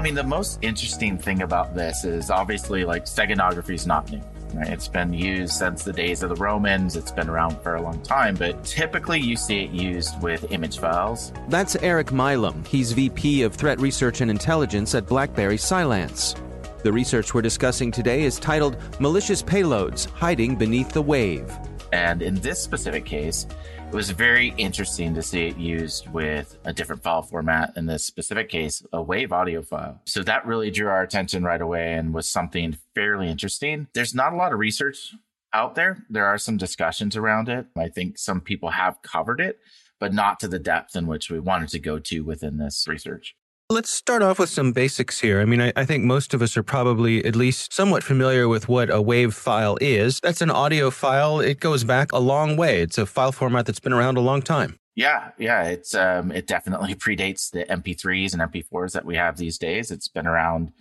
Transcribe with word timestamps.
I 0.00 0.02
mean, 0.02 0.14
the 0.14 0.24
most 0.24 0.60
interesting 0.62 1.18
thing 1.18 1.42
about 1.42 1.74
this 1.74 2.04
is 2.06 2.30
obviously 2.30 2.86
like 2.86 3.04
steganography 3.04 3.74
is 3.74 3.86
not 3.86 4.10
new. 4.10 4.22
Right? 4.54 4.68
It's 4.68 4.88
been 4.88 5.12
used 5.12 5.52
since 5.52 5.84
the 5.84 5.92
days 5.92 6.22
of 6.22 6.30
the 6.30 6.36
Romans. 6.36 6.96
It's 6.96 7.12
been 7.12 7.28
around 7.28 7.60
for 7.60 7.74
a 7.74 7.82
long 7.82 8.00
time, 8.02 8.34
but 8.34 8.64
typically 8.64 9.20
you 9.20 9.36
see 9.36 9.64
it 9.64 9.72
used 9.72 10.18
with 10.22 10.50
image 10.52 10.78
files. 10.78 11.34
That's 11.50 11.76
Eric 11.76 12.12
Milam. 12.12 12.64
He's 12.64 12.92
VP 12.92 13.42
of 13.42 13.54
Threat 13.54 13.78
Research 13.78 14.22
and 14.22 14.30
Intelligence 14.30 14.94
at 14.94 15.06
BlackBerry 15.06 15.58
Cylance. 15.58 16.34
The 16.82 16.90
research 16.90 17.34
we're 17.34 17.42
discussing 17.42 17.92
today 17.92 18.22
is 18.22 18.38
titled 18.38 18.78
Malicious 19.00 19.42
Payloads 19.42 20.08
Hiding 20.12 20.56
Beneath 20.56 20.92
the 20.92 21.02
Wave. 21.02 21.52
And 21.92 22.22
in 22.22 22.36
this 22.36 22.58
specific 22.58 23.04
case, 23.04 23.46
it 23.90 23.96
was 23.96 24.10
very 24.10 24.54
interesting 24.56 25.12
to 25.14 25.20
see 25.20 25.48
it 25.48 25.56
used 25.56 26.08
with 26.12 26.56
a 26.64 26.72
different 26.72 27.02
file 27.02 27.22
format. 27.22 27.72
In 27.74 27.86
this 27.86 28.04
specific 28.04 28.48
case, 28.48 28.84
a 28.92 29.02
WAV 29.02 29.32
audio 29.32 29.62
file. 29.62 30.00
So 30.06 30.22
that 30.22 30.46
really 30.46 30.70
drew 30.70 30.86
our 30.86 31.02
attention 31.02 31.42
right 31.42 31.60
away 31.60 31.94
and 31.94 32.14
was 32.14 32.28
something 32.28 32.78
fairly 32.94 33.28
interesting. 33.28 33.88
There's 33.92 34.14
not 34.14 34.32
a 34.32 34.36
lot 34.36 34.52
of 34.52 34.60
research 34.60 35.12
out 35.52 35.74
there. 35.74 36.06
There 36.08 36.24
are 36.24 36.38
some 36.38 36.56
discussions 36.56 37.16
around 37.16 37.48
it. 37.48 37.66
I 37.76 37.88
think 37.88 38.16
some 38.16 38.40
people 38.40 38.70
have 38.70 39.02
covered 39.02 39.40
it, 39.40 39.58
but 39.98 40.14
not 40.14 40.38
to 40.38 40.48
the 40.48 40.60
depth 40.60 40.94
in 40.94 41.08
which 41.08 41.28
we 41.28 41.40
wanted 41.40 41.70
to 41.70 41.80
go 41.80 41.98
to 41.98 42.20
within 42.20 42.58
this 42.58 42.86
research. 42.86 43.34
Let's 43.72 43.90
start 43.90 44.20
off 44.22 44.40
with 44.40 44.50
some 44.50 44.72
basics 44.72 45.20
here. 45.20 45.40
I 45.40 45.44
mean, 45.44 45.60
I, 45.60 45.72
I, 45.76 45.84
think 45.84 46.02
most 46.02 46.34
of 46.34 46.42
us 46.42 46.56
are 46.56 46.62
probably 46.64 47.24
at 47.24 47.36
least 47.36 47.72
somewhat 47.72 48.02
familiar 48.02 48.48
with 48.48 48.68
what 48.68 48.90
a 48.90 48.94
WAV 48.94 49.32
file 49.32 49.78
is. 49.80 50.18
That's 50.18 50.40
an 50.40 50.50
audio 50.50 50.90
file. 50.90 51.38
It 51.38 51.60
goes 51.60 51.84
back 51.84 52.10
a 52.10 52.18
long 52.18 52.56
way. 52.56 52.82
It's 52.82 52.98
a 52.98 53.06
file 53.06 53.30
format 53.30 53.66
that's 53.66 53.78
been 53.78 53.92
around 53.92 54.16
a 54.16 54.22
long 54.22 54.42
time. 54.42 54.80
Yeah, 54.96 55.30
yeah, 55.38 55.62
it's 55.68 55.94
um, 55.94 56.32
it 56.32 56.48
definitely 56.48 56.94
predates 56.96 57.52
the 57.52 57.64
MP3s 57.66 58.32
and 58.32 58.42
MP4s 58.42 58.90
that 58.90 59.04
we 59.04 59.14
have 59.14 59.36
these 59.36 59.56
days. 59.56 59.92
It's 59.92 60.08
been 60.08 60.26
around 60.26 60.72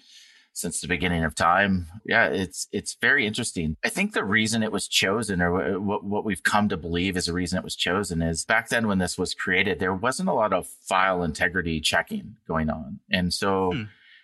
since 0.59 0.81
the 0.81 0.87
beginning 0.87 1.23
of 1.23 1.35
time. 1.35 1.87
Yeah, 2.05 2.27
it's 2.27 2.67
it's 2.71 2.97
very 2.99 3.25
interesting. 3.25 3.77
I 3.83 3.89
think 3.89 4.13
the 4.13 4.23
reason 4.23 4.63
it 4.63 4.71
was 4.71 4.87
chosen, 4.87 5.41
or 5.41 5.79
what 5.79 6.03
what 6.03 6.25
we've 6.25 6.43
come 6.43 6.69
to 6.69 6.77
believe 6.77 7.17
is 7.17 7.25
the 7.25 7.33
reason 7.33 7.57
it 7.57 7.63
was 7.63 7.75
chosen, 7.75 8.21
is 8.21 8.45
back 8.45 8.69
then 8.69 8.87
when 8.87 8.99
this 8.99 9.17
was 9.17 9.33
created, 9.33 9.79
there 9.79 9.93
wasn't 9.93 10.29
a 10.29 10.33
lot 10.33 10.53
of 10.53 10.67
file 10.67 11.23
integrity 11.23 11.79
checking 11.79 12.37
going 12.47 12.69
on, 12.69 12.99
and 13.11 13.33
so. 13.33 13.71
Hmm. 13.73 13.83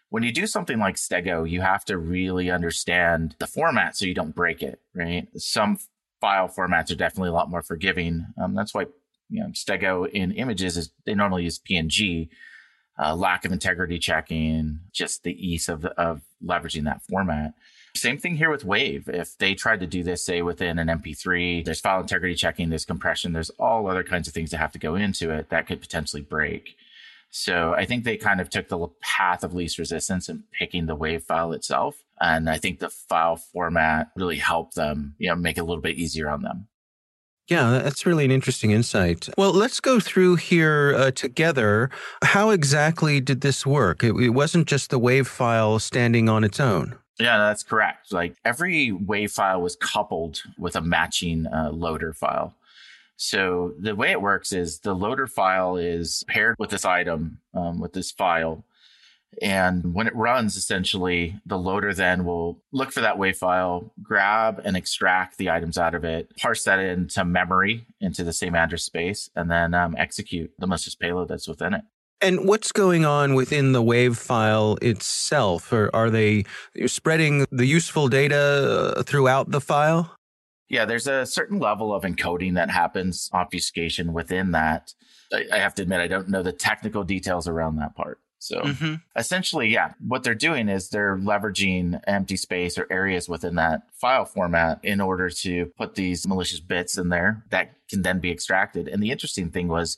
When 0.09 0.21
you 0.21 0.31
do 0.31 0.45
something 0.47 0.79
like 0.79 0.95
Stego, 0.95 1.49
you 1.49 1.61
have 1.61 1.83
to 1.85 1.97
really 1.97 2.49
understand 2.49 3.35
the 3.39 3.47
format 3.47 3.97
so 3.97 4.05
you 4.05 4.13
don't 4.13 4.35
break 4.35 4.61
it, 4.61 4.79
right? 4.93 5.27
Some 5.35 5.79
file 6.21 6.47
formats 6.47 6.91
are 6.91 6.95
definitely 6.95 7.29
a 7.29 7.33
lot 7.33 7.49
more 7.49 7.63
forgiving. 7.63 8.25
Um, 8.41 8.53
that's 8.53 8.73
why 8.73 8.85
you 9.29 9.41
know 9.41 9.49
Stego 9.49 10.09
in 10.09 10.31
images 10.31 10.77
is 10.77 10.91
they 11.05 11.15
normally 11.15 11.43
use 11.43 11.59
PNG, 11.59 12.29
uh, 12.97 13.15
lack 13.15 13.45
of 13.45 13.51
integrity 13.51 13.99
checking, 13.99 14.79
just 14.91 15.23
the 15.23 15.33
ease 15.33 15.69
of, 15.69 15.85
of 15.85 16.21
leveraging 16.43 16.85
that 16.85 17.01
format. 17.03 17.53
Same 17.95 18.17
thing 18.17 18.35
here 18.35 18.49
with 18.49 18.65
Wave. 18.65 19.07
If 19.07 19.37
they 19.37 19.55
tried 19.55 19.79
to 19.79 19.87
do 19.87 20.03
this, 20.03 20.25
say 20.25 20.41
within 20.41 20.79
an 20.79 20.87
MP3, 20.87 21.63
there's 21.63 21.79
file 21.79 22.01
integrity 22.01 22.35
checking, 22.35 22.69
there's 22.69 22.85
compression, 22.85 23.31
there's 23.31 23.51
all 23.51 23.87
other 23.87 24.03
kinds 24.03 24.27
of 24.27 24.33
things 24.33 24.51
that 24.51 24.57
have 24.57 24.73
to 24.73 24.79
go 24.79 24.95
into 24.95 25.31
it 25.31 25.49
that 25.49 25.67
could 25.67 25.79
potentially 25.79 26.21
break. 26.21 26.75
So 27.29 27.73
I 27.73 27.85
think 27.85 28.03
they 28.03 28.17
kind 28.17 28.39
of 28.39 28.49
took 28.49 28.69
the 28.69 28.87
path 29.01 29.43
of 29.43 29.53
least 29.53 29.77
resistance 29.77 30.29
in 30.29 30.43
picking 30.57 30.85
the 30.85 30.95
Wave 30.95 31.23
file 31.23 31.51
itself. 31.51 31.95
And 32.21 32.49
I 32.49 32.57
think 32.57 32.79
the 32.79 32.89
file 32.89 33.35
format 33.35 34.11
really 34.15 34.37
helped 34.37 34.75
them, 34.75 35.15
you 35.17 35.29
know, 35.29 35.35
make 35.35 35.57
it 35.57 35.61
a 35.61 35.65
little 35.65 35.81
bit 35.81 35.97
easier 35.97 36.29
on 36.29 36.43
them. 36.43 36.67
Yeah, 37.47 37.79
that's 37.83 38.05
really 38.05 38.25
an 38.25 38.31
interesting 38.31 38.71
insight. 38.71 39.29
Well, 39.37 39.53
let's 39.53 39.79
go 39.79 39.99
through 39.99 40.37
here 40.37 40.95
uh, 40.97 41.11
together. 41.11 41.91
How 42.23 42.49
exactly 42.49 43.21
did 43.21 43.41
this 43.41 43.65
work? 43.65 44.03
It, 44.03 44.15
it, 44.15 44.29
wasn't 44.29 44.67
just 44.67 44.89
the 44.89 44.99
WAV 44.99 45.27
file 45.27 45.77
standing 45.77 46.27
on 46.27 46.43
its 46.43 46.59
own. 46.59 46.95
Yeah, 47.19 47.37
that's 47.37 47.61
correct. 47.61 48.11
Like 48.11 48.35
every 48.43 48.91
WAV 48.91 49.31
file 49.31 49.61
was 49.61 49.75
coupled 49.75 50.41
with 50.57 50.75
a 50.75 50.81
matching 50.81 51.45
uh, 51.47 51.69
loader 51.71 52.13
file. 52.13 52.55
So 53.17 53.73
the 53.79 53.95
way 53.95 54.11
it 54.11 54.21
works 54.21 54.51
is 54.51 54.79
the 54.79 54.93
loader 54.93 55.27
file 55.27 55.77
is 55.77 56.23
paired 56.27 56.55
with 56.59 56.71
this 56.71 56.83
item, 56.83 57.37
um, 57.53 57.79
with 57.79 57.93
this 57.93 58.11
file. 58.11 58.65
And 59.41 59.93
when 59.93 60.07
it 60.07 60.15
runs, 60.15 60.55
essentially, 60.55 61.39
the 61.45 61.57
loader 61.57 61.93
then 61.93 62.25
will 62.25 62.61
look 62.71 62.91
for 62.91 63.01
that 63.01 63.17
WAV 63.17 63.35
file, 63.35 63.93
grab 64.01 64.61
and 64.63 64.77
extract 64.77 65.37
the 65.37 65.49
items 65.49 65.77
out 65.77 65.95
of 65.95 66.03
it, 66.03 66.35
parse 66.37 66.63
that 66.63 66.79
into 66.79 67.25
memory 67.25 67.85
into 67.99 68.23
the 68.23 68.33
same 68.33 68.55
address 68.55 68.83
space, 68.83 69.29
and 69.35 69.51
then 69.51 69.73
um, 69.73 69.95
execute 69.97 70.51
the 70.57 70.67
malicious 70.67 70.95
payload 70.95 71.27
that's 71.27 71.47
within 71.47 71.73
it. 71.73 71.81
And 72.21 72.47
what's 72.47 72.71
going 72.71 73.05
on 73.05 73.35
within 73.35 73.73
the 73.73 73.83
WAV 73.83 74.15
file 74.15 74.77
itself? 74.81 75.71
Or 75.73 75.93
are 75.93 76.09
they 76.09 76.45
spreading 76.87 77.45
the 77.51 77.65
useful 77.65 78.07
data 78.07 78.95
uh, 78.97 79.03
throughout 79.03 79.51
the 79.51 79.61
file? 79.61 80.15
Yeah, 80.69 80.85
there's 80.85 81.07
a 81.07 81.25
certain 81.25 81.59
level 81.59 81.93
of 81.93 82.03
encoding 82.03 82.55
that 82.55 82.71
happens, 82.71 83.29
obfuscation 83.33 84.13
within 84.13 84.51
that. 84.51 84.93
I 85.31 85.57
have 85.59 85.75
to 85.75 85.83
admit, 85.83 85.99
I 85.99 86.07
don't 86.07 86.29
know 86.29 86.41
the 86.41 86.51
technical 86.51 87.03
details 87.03 87.47
around 87.47 87.75
that 87.75 87.95
part. 87.95 88.19
So 88.45 88.61
mm-hmm. 88.61 88.95
essentially, 89.15 89.69
yeah, 89.69 89.93
what 89.99 90.21
they're 90.21 90.35
doing 90.35 90.69
is 90.69 90.89
they're 90.89 91.17
leveraging 91.17 91.99
empty 92.05 92.37
space 92.37 92.77
or 92.77 92.85
areas 92.91 93.27
within 93.27 93.55
that 93.55 93.81
file 93.93 94.25
format 94.25 94.79
in 94.83 95.01
order 95.01 95.31
to 95.31 95.65
put 95.77 95.95
these 95.95 96.27
malicious 96.27 96.59
bits 96.59 96.95
in 96.95 97.09
there 97.09 97.43
that 97.49 97.73
can 97.89 98.03
then 98.03 98.19
be 98.19 98.31
extracted. 98.31 98.87
And 98.87 99.01
the 99.01 99.09
interesting 99.09 99.49
thing 99.49 99.67
was, 99.67 99.97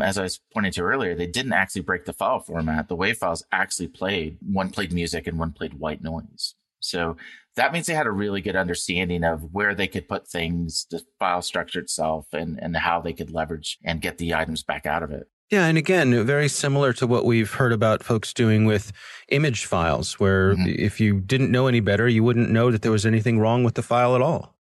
as 0.00 0.16
I 0.16 0.22
was 0.22 0.38
pointing 0.54 0.70
to 0.72 0.82
earlier, 0.82 1.16
they 1.16 1.26
didn't 1.26 1.54
actually 1.54 1.82
break 1.82 2.04
the 2.04 2.12
file 2.12 2.38
format. 2.38 2.86
The 2.86 2.96
WAV 2.96 3.16
files 3.16 3.42
actually 3.50 3.88
played, 3.88 4.38
one 4.46 4.70
played 4.70 4.92
music 4.92 5.26
and 5.26 5.36
one 5.36 5.50
played 5.50 5.74
white 5.74 6.00
noise. 6.00 6.54
So 6.78 7.16
that 7.56 7.72
means 7.72 7.86
they 7.86 7.94
had 7.94 8.06
a 8.06 8.12
really 8.12 8.40
good 8.40 8.54
understanding 8.54 9.24
of 9.24 9.52
where 9.52 9.74
they 9.74 9.88
could 9.88 10.06
put 10.06 10.28
things, 10.28 10.86
the 10.88 11.02
file 11.18 11.42
structure 11.42 11.80
itself, 11.80 12.28
and, 12.32 12.62
and 12.62 12.76
how 12.76 13.00
they 13.00 13.12
could 13.12 13.32
leverage 13.32 13.76
and 13.82 14.00
get 14.00 14.18
the 14.18 14.36
items 14.36 14.62
back 14.62 14.86
out 14.86 15.02
of 15.02 15.10
it. 15.10 15.26
Yeah, 15.50 15.66
and 15.66 15.78
again, 15.78 16.26
very 16.26 16.48
similar 16.48 16.92
to 16.94 17.06
what 17.06 17.24
we've 17.24 17.50
heard 17.50 17.72
about 17.72 18.02
folks 18.02 18.34
doing 18.34 18.66
with 18.66 18.92
image 19.28 19.64
files, 19.64 20.20
where 20.20 20.54
mm-hmm. 20.54 20.66
if 20.66 21.00
you 21.00 21.20
didn't 21.20 21.50
know 21.50 21.66
any 21.68 21.80
better, 21.80 22.06
you 22.06 22.22
wouldn't 22.22 22.50
know 22.50 22.70
that 22.70 22.82
there 22.82 22.92
was 22.92 23.06
anything 23.06 23.38
wrong 23.38 23.64
with 23.64 23.74
the 23.74 23.82
file 23.82 24.14
at 24.14 24.20
all. 24.20 24.54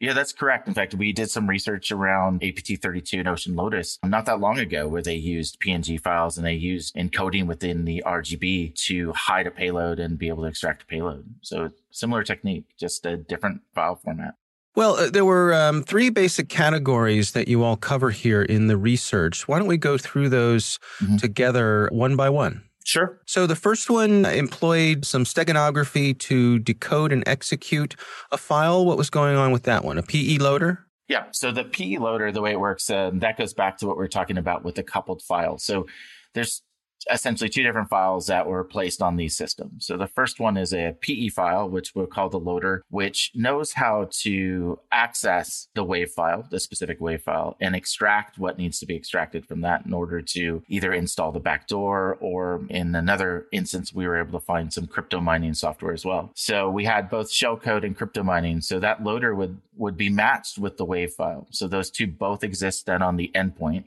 Yeah, 0.00 0.14
that's 0.14 0.32
correct. 0.32 0.66
In 0.66 0.72
fact, 0.72 0.94
we 0.94 1.12
did 1.12 1.30
some 1.30 1.46
research 1.46 1.92
around 1.92 2.40
APT32 2.40 3.18
and 3.18 3.28
Ocean 3.28 3.54
Lotus 3.54 3.98
not 4.02 4.24
that 4.24 4.40
long 4.40 4.58
ago 4.58 4.88
where 4.88 5.02
they 5.02 5.14
used 5.14 5.60
PNG 5.60 6.00
files 6.00 6.38
and 6.38 6.46
they 6.46 6.54
used 6.54 6.94
encoding 6.94 7.46
within 7.46 7.84
the 7.84 8.02
RGB 8.06 8.74
to 8.86 9.12
hide 9.12 9.46
a 9.46 9.50
payload 9.50 9.98
and 9.98 10.18
be 10.18 10.28
able 10.28 10.44
to 10.44 10.48
extract 10.48 10.84
a 10.84 10.86
payload. 10.86 11.34
So 11.42 11.68
similar 11.90 12.24
technique, 12.24 12.64
just 12.78 13.04
a 13.04 13.18
different 13.18 13.60
file 13.74 13.96
format. 13.96 14.36
Well, 14.76 14.94
uh, 14.94 15.10
there 15.10 15.24
were 15.24 15.52
um, 15.52 15.82
three 15.82 16.10
basic 16.10 16.48
categories 16.48 17.32
that 17.32 17.48
you 17.48 17.62
all 17.62 17.76
cover 17.76 18.10
here 18.10 18.42
in 18.42 18.68
the 18.68 18.76
research. 18.76 19.48
Why 19.48 19.58
don't 19.58 19.68
we 19.68 19.76
go 19.76 19.98
through 19.98 20.28
those 20.28 20.78
mm-hmm. 21.02 21.16
together 21.16 21.88
one 21.92 22.16
by 22.16 22.28
one? 22.28 22.62
Sure. 22.84 23.20
So 23.26 23.46
the 23.46 23.56
first 23.56 23.90
one 23.90 24.24
employed 24.24 25.04
some 25.04 25.24
steganography 25.24 26.18
to 26.20 26.58
decode 26.58 27.12
and 27.12 27.22
execute 27.26 27.94
a 28.32 28.38
file. 28.38 28.84
What 28.84 28.96
was 28.96 29.10
going 29.10 29.36
on 29.36 29.52
with 29.52 29.64
that 29.64 29.84
one? 29.84 29.98
A 29.98 30.02
PE 30.02 30.38
loader? 30.38 30.86
Yeah. 31.06 31.24
So 31.32 31.52
the 31.52 31.64
PE 31.64 31.98
loader, 31.98 32.32
the 32.32 32.40
way 32.40 32.52
it 32.52 32.60
works, 32.60 32.88
uh, 32.88 33.10
that 33.14 33.36
goes 33.36 33.52
back 33.52 33.78
to 33.78 33.86
what 33.86 33.98
we 33.98 34.04
are 34.04 34.08
talking 34.08 34.38
about 34.38 34.64
with 34.64 34.76
the 34.76 34.82
coupled 34.82 35.22
file. 35.22 35.58
So 35.58 35.86
there's 36.34 36.62
essentially 37.10 37.48
two 37.48 37.62
different 37.62 37.88
files 37.88 38.26
that 38.26 38.46
were 38.46 38.64
placed 38.64 39.00
on 39.00 39.16
these 39.16 39.36
systems. 39.36 39.86
So 39.86 39.96
the 39.96 40.06
first 40.06 40.40
one 40.40 40.56
is 40.56 40.72
a 40.72 40.96
PE 41.00 41.28
file, 41.28 41.68
which 41.68 41.94
we'll 41.94 42.06
call 42.06 42.28
the 42.28 42.38
loader, 42.38 42.84
which 42.90 43.32
knows 43.34 43.72
how 43.72 44.08
to 44.22 44.78
access 44.92 45.68
the 45.74 45.84
WAV 45.84 46.10
file, 46.10 46.46
the 46.50 46.60
specific 46.60 47.00
WAV 47.00 47.22
file, 47.22 47.56
and 47.60 47.74
extract 47.74 48.38
what 48.38 48.58
needs 48.58 48.78
to 48.80 48.86
be 48.86 48.96
extracted 48.96 49.46
from 49.46 49.60
that 49.62 49.86
in 49.86 49.92
order 49.92 50.20
to 50.20 50.62
either 50.68 50.92
install 50.92 51.32
the 51.32 51.40
backdoor 51.40 52.16
or 52.20 52.62
in 52.68 52.94
another 52.94 53.46
instance, 53.52 53.94
we 53.94 54.06
were 54.06 54.18
able 54.18 54.38
to 54.38 54.44
find 54.44 54.72
some 54.72 54.86
crypto 54.86 55.20
mining 55.20 55.54
software 55.54 55.92
as 55.92 56.04
well. 56.04 56.30
So 56.34 56.68
we 56.68 56.84
had 56.84 57.10
both 57.10 57.30
shellcode 57.30 57.84
and 57.84 57.96
crypto 57.96 58.22
mining. 58.22 58.60
So 58.60 58.78
that 58.80 59.02
loader 59.02 59.34
would, 59.34 59.60
would 59.76 59.96
be 59.96 60.10
matched 60.10 60.58
with 60.58 60.76
the 60.76 60.86
WAV 60.86 61.12
file. 61.12 61.46
So 61.50 61.66
those 61.66 61.90
two 61.90 62.06
both 62.06 62.44
exist 62.44 62.86
then 62.86 63.02
on 63.02 63.16
the 63.16 63.30
endpoint. 63.34 63.84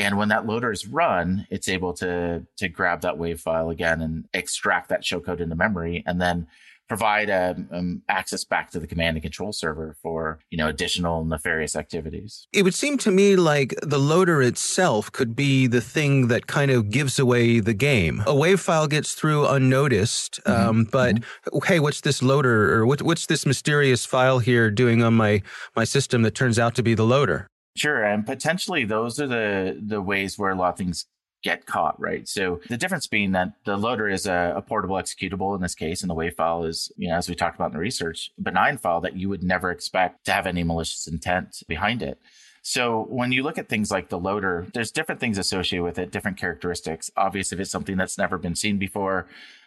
And 0.00 0.16
when 0.16 0.28
that 0.28 0.46
loader 0.46 0.72
is 0.72 0.86
run, 0.86 1.46
it's 1.50 1.68
able 1.68 1.92
to 1.94 2.46
to 2.56 2.68
grab 2.68 3.02
that 3.02 3.16
WAV 3.16 3.38
file 3.38 3.68
again 3.68 4.00
and 4.00 4.26
extract 4.32 4.88
that 4.88 5.02
shellcode 5.02 5.40
into 5.40 5.54
memory, 5.54 6.02
and 6.06 6.20
then 6.20 6.46
provide 6.88 7.30
a, 7.30 7.54
um, 7.56 7.68
um, 7.70 8.02
access 8.08 8.42
back 8.42 8.68
to 8.68 8.80
the 8.80 8.86
command 8.86 9.16
and 9.16 9.22
control 9.22 9.52
server 9.52 9.94
for 10.02 10.40
you 10.50 10.56
know 10.56 10.68
additional 10.68 11.22
nefarious 11.24 11.76
activities. 11.76 12.48
It 12.52 12.62
would 12.64 12.74
seem 12.74 12.96
to 12.98 13.10
me 13.10 13.36
like 13.36 13.74
the 13.82 13.98
loader 13.98 14.40
itself 14.40 15.12
could 15.12 15.36
be 15.36 15.66
the 15.66 15.82
thing 15.82 16.28
that 16.28 16.46
kind 16.46 16.70
of 16.70 16.90
gives 16.90 17.18
away 17.18 17.60
the 17.60 17.74
game. 17.74 18.20
A 18.20 18.32
WAV 18.32 18.58
file 18.58 18.88
gets 18.88 19.12
through 19.12 19.46
unnoticed, 19.46 20.40
mm-hmm. 20.44 20.68
um, 20.68 20.84
but 20.84 21.16
mm-hmm. 21.16 21.58
hey, 21.66 21.78
what's 21.78 22.00
this 22.00 22.22
loader 22.22 22.74
or 22.74 22.86
what, 22.86 23.02
what's 23.02 23.26
this 23.26 23.44
mysterious 23.44 24.06
file 24.06 24.38
here 24.38 24.70
doing 24.70 25.02
on 25.02 25.12
my 25.12 25.42
my 25.76 25.84
system 25.84 26.22
that 26.22 26.34
turns 26.34 26.58
out 26.58 26.74
to 26.76 26.82
be 26.82 26.94
the 26.94 27.04
loader? 27.04 27.49
Sure, 27.76 28.02
and 28.04 28.26
potentially 28.26 28.84
those 28.84 29.20
are 29.20 29.26
the 29.26 29.78
the 29.80 30.02
ways 30.02 30.38
where 30.38 30.50
a 30.50 30.54
lot 30.54 30.70
of 30.70 30.78
things 30.78 31.06
get 31.42 31.66
caught, 31.66 31.98
right? 32.00 32.28
So 32.28 32.60
the 32.68 32.76
difference 32.76 33.06
being 33.06 33.32
that 33.32 33.52
the 33.64 33.76
loader 33.76 34.08
is 34.08 34.26
a, 34.26 34.52
a, 34.56 34.62
portable 34.62 34.96
executable 34.96 35.54
in 35.54 35.62
this 35.62 35.74
case, 35.74 36.02
and 36.02 36.10
the 36.10 36.14
WAV 36.14 36.34
file 36.34 36.64
is, 36.64 36.92
you 36.96 37.08
know, 37.08 37.14
as 37.14 37.28
we 37.28 37.34
talked 37.34 37.56
about 37.56 37.68
in 37.68 37.72
the 37.72 37.78
research, 37.78 38.30
benign 38.42 38.76
file 38.76 39.00
that 39.00 39.16
you 39.16 39.28
would 39.28 39.42
never 39.42 39.70
expect 39.70 40.26
to 40.26 40.32
have 40.32 40.46
any 40.46 40.62
malicious 40.62 41.06
intent 41.06 41.62
behind 41.66 42.02
it. 42.02 42.18
So 42.62 43.06
when 43.08 43.32
you 43.32 43.42
look 43.42 43.56
at 43.56 43.70
things 43.70 43.90
like 43.90 44.10
the 44.10 44.18
loader, 44.18 44.66
there's 44.74 44.90
different 44.90 45.18
things 45.20 45.38
associated 45.38 45.82
with 45.82 45.98
it, 45.98 46.12
different 46.12 46.36
characteristics. 46.36 47.10
Obviously, 47.16 47.56
if 47.56 47.60
it's 47.60 47.70
something 47.70 47.96
that's 47.96 48.18
never 48.18 48.36
been 48.36 48.54
seen 48.54 48.76
before, 48.76 49.26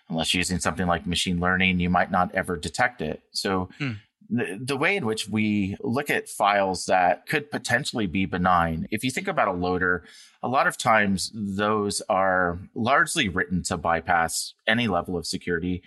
unless 0.10 0.32
you're 0.32 0.40
using 0.40 0.60
something 0.60 0.86
like 0.86 1.08
machine 1.08 1.40
learning, 1.40 1.80
you 1.80 1.90
might 1.90 2.12
not 2.12 2.34
ever 2.36 2.56
detect 2.56 3.02
it. 3.02 3.24
So 3.32 3.70
hmm 3.80 3.94
the, 4.30 4.78
way 4.78 4.96
in 4.96 5.06
which 5.06 5.28
we 5.28 5.76
look 5.82 6.10
at 6.10 6.30
files 6.30 6.86
that 6.86 7.28
could 7.28 7.52
potentially 7.52 8.08
be 8.08 8.26
benign, 8.26 8.88
if 8.92 9.04
you 9.04 9.12
think 9.12 9.28
about 9.28 9.48
a 9.48 9.54
loader, 9.54 10.04
a 10.42 10.48
lot 10.48 10.68
of 10.68 10.78
times 10.78 11.32
those 11.34 12.02
are 12.10 12.60
largely 12.76 13.30
written 13.30 13.64
to 13.64 13.78
bypass 13.78 14.54
any 14.68 14.88
level 14.88 15.18
of 15.18 15.26
security. 15.26 15.84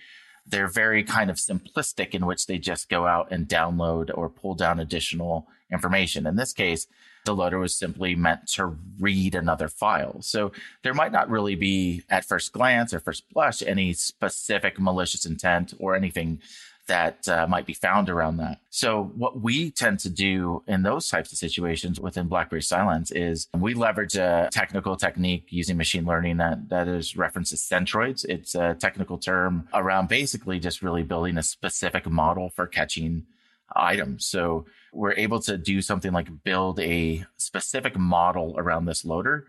They're 0.46 0.68
very 0.68 1.02
kind 1.02 1.30
of 1.30 1.36
simplistic 1.36 2.14
in 2.14 2.26
which 2.26 2.46
they 2.46 2.58
just 2.58 2.88
go 2.88 3.06
out 3.06 3.32
and 3.32 3.48
download 3.48 4.10
or 4.16 4.28
pull 4.28 4.54
down 4.54 4.78
additional 4.78 5.48
information. 5.72 6.26
In 6.26 6.36
this 6.36 6.52
case, 6.52 6.86
the 7.24 7.34
loader 7.34 7.58
was 7.58 7.74
simply 7.74 8.14
meant 8.14 8.46
to 8.46 8.76
read 9.00 9.34
another 9.34 9.68
file. 9.68 10.22
So 10.22 10.52
there 10.82 10.94
might 10.94 11.12
not 11.12 11.28
really 11.28 11.56
be 11.56 12.02
at 12.08 12.24
first 12.24 12.52
glance 12.52 12.94
or 12.94 13.00
first 13.00 13.28
blush 13.30 13.62
any 13.62 13.92
specific 13.92 14.80
malicious 14.80 15.26
intent 15.26 15.74
or 15.78 15.96
anything 15.96 16.40
that 16.86 17.28
uh, 17.28 17.46
might 17.48 17.66
be 17.66 17.74
found 17.74 18.08
around 18.08 18.36
that. 18.38 18.60
So 18.70 19.12
what 19.16 19.40
we 19.40 19.70
tend 19.70 19.98
to 20.00 20.10
do 20.10 20.62
in 20.66 20.82
those 20.82 21.08
types 21.08 21.32
of 21.32 21.38
situations 21.38 22.00
within 22.00 22.28
BlackBerry 22.28 22.62
Cylance 22.62 23.10
is 23.10 23.48
we 23.56 23.74
leverage 23.74 24.16
a 24.16 24.48
technical 24.52 24.96
technique 24.96 25.46
using 25.50 25.76
machine 25.76 26.04
learning 26.04 26.36
that, 26.38 26.68
that 26.68 26.88
is 26.88 27.16
referenced 27.16 27.52
as 27.52 27.60
centroids. 27.60 28.24
It's 28.24 28.54
a 28.54 28.74
technical 28.74 29.18
term 29.18 29.68
around 29.74 30.08
basically 30.08 30.60
just 30.60 30.82
really 30.82 31.02
building 31.02 31.38
a 31.38 31.42
specific 31.42 32.06
model 32.06 32.50
for 32.50 32.66
catching 32.66 33.26
items. 33.74 34.26
So 34.26 34.66
we're 34.92 35.14
able 35.14 35.40
to 35.40 35.58
do 35.58 35.82
something 35.82 36.12
like 36.12 36.28
build 36.44 36.80
a 36.80 37.24
specific 37.36 37.98
model 37.98 38.54
around 38.58 38.86
this 38.86 39.04
loader 39.04 39.46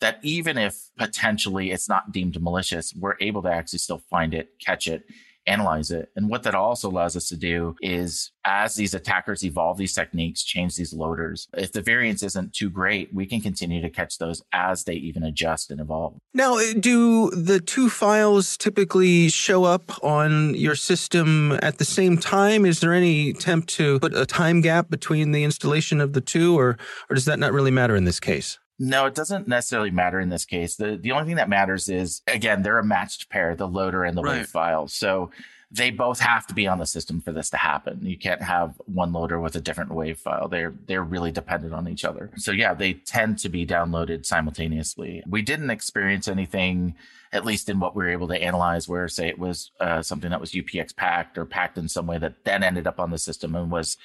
that 0.00 0.18
even 0.22 0.56
if 0.56 0.90
potentially 0.96 1.70
it's 1.70 1.88
not 1.88 2.12
deemed 2.12 2.40
malicious, 2.40 2.94
we're 2.94 3.16
able 3.20 3.42
to 3.42 3.50
actually 3.50 3.80
still 3.80 3.98
find 4.10 4.32
it, 4.32 4.50
catch 4.60 4.86
it, 4.86 5.04
analyze 5.48 5.90
it. 5.90 6.10
And 6.14 6.28
what 6.28 6.42
that 6.44 6.54
also 6.54 6.88
allows 6.88 7.16
us 7.16 7.28
to 7.28 7.36
do 7.36 7.74
is 7.80 8.30
as 8.44 8.74
these 8.74 8.94
attackers 8.94 9.44
evolve 9.44 9.78
these 9.78 9.94
techniques, 9.94 10.42
change 10.42 10.76
these 10.76 10.92
loaders, 10.92 11.48
if 11.56 11.72
the 11.72 11.82
variance 11.82 12.22
isn't 12.22 12.52
too 12.54 12.70
great, 12.70 13.12
we 13.12 13.26
can 13.26 13.40
continue 13.40 13.80
to 13.80 13.90
catch 13.90 14.18
those 14.18 14.42
as 14.52 14.84
they 14.84 14.94
even 14.94 15.22
adjust 15.22 15.70
and 15.70 15.80
evolve. 15.80 16.18
Now, 16.34 16.56
uh, 16.58 16.72
do 16.78 17.30
the 17.30 17.60
two 17.60 17.90
files 17.90 18.56
typically 18.56 19.28
show 19.28 19.64
up 19.64 20.02
on 20.02 20.54
your 20.54 20.74
system 20.74 21.58
at 21.62 21.78
the 21.78 21.84
same 21.84 22.16
time? 22.18 22.64
Is 22.64 22.80
there 22.80 22.94
any 22.94 23.30
attempt 23.30 23.68
to 23.70 23.98
put 24.00 24.14
a 24.14 24.26
time 24.26 24.60
gap 24.60 24.88
between 24.90 25.32
the 25.32 25.44
installation 25.44 26.00
of 26.00 26.12
the 26.12 26.20
two, 26.20 26.58
or, 26.58 26.78
or 27.10 27.14
does 27.14 27.24
that 27.26 27.38
not 27.38 27.52
really 27.52 27.70
matter 27.70 27.96
in 27.96 28.04
this 28.04 28.20
case? 28.20 28.58
No, 28.78 29.06
it 29.06 29.14
doesn't 29.14 29.48
necessarily 29.48 29.90
matter 29.90 30.20
in 30.20 30.28
this 30.28 30.44
case. 30.44 30.76
The 30.76 30.96
the 30.96 31.12
only 31.12 31.26
thing 31.26 31.36
that 31.36 31.48
matters 31.48 31.88
is 31.88 32.22
again, 32.26 32.62
they're 32.62 32.78
a 32.78 32.84
matched 32.84 33.28
pair, 33.28 33.56
the 33.56 33.66
loader 33.66 34.04
and 34.04 34.16
the 34.16 34.22
right. 34.22 34.42
WAV 34.42 34.46
file. 34.46 34.88
So 34.88 35.30
they 35.70 35.90
both 35.90 36.20
have 36.20 36.46
to 36.46 36.54
be 36.54 36.66
on 36.66 36.78
the 36.78 36.86
system 36.86 37.20
for 37.20 37.32
this 37.32 37.50
to 37.50 37.56
happen. 37.58 38.00
You 38.02 38.16
can't 38.16 38.42
have 38.42 38.80
one 38.86 39.12
loader 39.12 39.38
with 39.38 39.54
a 39.54 39.60
different 39.60 39.90
WAV 39.90 40.16
file. 40.16 40.48
They're 40.48 40.74
they're 40.86 41.02
really 41.02 41.30
dependent 41.32 41.74
on 41.74 41.88
each 41.88 42.04
other. 42.04 42.30
So 42.36 42.52
yeah, 42.52 42.72
they 42.72 42.94
tend 42.94 43.38
to 43.40 43.48
be 43.48 43.66
downloaded 43.66 44.24
simultaneously. 44.24 45.22
We 45.28 45.42
didn't 45.42 45.70
experience 45.70 46.28
anything, 46.28 46.94
at 47.32 47.44
least 47.44 47.68
in 47.68 47.80
what 47.80 47.94
we 47.94 48.04
were 48.04 48.10
able 48.10 48.28
to 48.28 48.42
analyze, 48.42 48.88
where 48.88 49.08
say 49.08 49.28
it 49.28 49.38
was 49.38 49.70
uh, 49.80 50.02
something 50.02 50.30
that 50.30 50.40
was 50.40 50.52
UPX 50.52 50.96
packed 50.96 51.36
or 51.36 51.44
packed 51.44 51.76
in 51.76 51.88
some 51.88 52.06
way 52.06 52.18
that 52.18 52.44
then 52.44 52.62
ended 52.62 52.86
up 52.86 52.98
on 52.98 53.10
the 53.10 53.18
system 53.18 53.54
and 53.54 53.70
was 53.70 53.98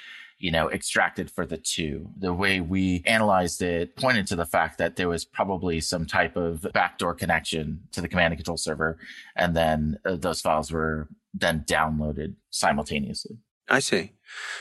you 0.44 0.52
know, 0.52 0.70
extracted 0.70 1.32
for 1.32 1.46
the 1.46 1.56
two. 1.56 2.10
The 2.18 2.34
way 2.34 2.60
we 2.60 3.02
analyzed 3.06 3.62
it 3.62 3.96
pointed 3.96 4.28
to 4.28 4.36
the 4.36 4.46
fact 4.46 4.78
that 4.78 4.98
there 4.98 5.08
was 5.08 5.24
probably 5.24 5.80
some 5.80 6.06
type 6.06 6.36
of 6.36 6.68
backdoor 6.74 7.14
connection 7.14 7.80
to 7.94 8.02
the 8.02 8.10
command 8.10 8.34
and 8.34 8.38
control 8.38 8.58
server. 8.58 8.98
And 9.38 9.56
then 9.56 10.00
uh, 10.06 10.18
those 10.18 10.42
files 10.42 10.70
were 10.70 11.08
then 11.34 11.64
downloaded 11.66 12.36
simultaneously. 12.50 13.38
I 13.70 13.80
see. 13.80 14.12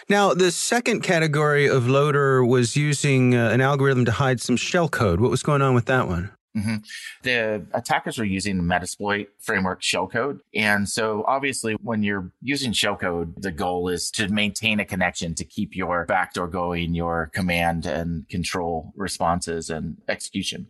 Now, 0.08 0.34
the 0.34 0.52
second 0.52 1.00
category 1.00 1.66
of 1.68 1.88
loader 1.88 2.44
was 2.44 2.76
using 2.76 3.34
uh, 3.34 3.50
an 3.50 3.60
algorithm 3.60 4.04
to 4.04 4.12
hide 4.12 4.40
some 4.40 4.56
shellcode. 4.56 5.18
What 5.18 5.32
was 5.32 5.42
going 5.42 5.62
on 5.62 5.74
with 5.74 5.86
that 5.86 6.06
one? 6.06 6.30
Mm-hmm. 6.56 6.76
The 7.22 7.66
attackers 7.72 8.18
are 8.18 8.24
using 8.24 8.58
the 8.58 8.62
Metasploit 8.62 9.28
framework 9.38 9.80
shellcode. 9.80 10.40
And 10.54 10.88
so 10.88 11.24
obviously 11.26 11.74
when 11.82 12.02
you're 12.02 12.30
using 12.42 12.72
shellcode, 12.72 13.40
the 13.40 13.52
goal 13.52 13.88
is 13.88 14.10
to 14.12 14.28
maintain 14.28 14.78
a 14.78 14.84
connection 14.84 15.34
to 15.36 15.44
keep 15.44 15.74
your 15.74 16.04
backdoor 16.04 16.48
going, 16.48 16.94
your 16.94 17.30
command 17.32 17.86
and 17.86 18.28
control 18.28 18.92
responses 18.96 19.70
and 19.70 19.96
execution. 20.08 20.66